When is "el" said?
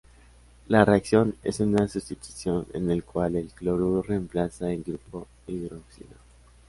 2.89-3.03, 3.35-3.49, 4.71-4.81